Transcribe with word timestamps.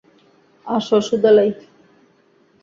আসো, 0.67 0.97
সুদালাই। 1.01 1.49